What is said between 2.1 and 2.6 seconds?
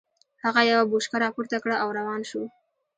شو.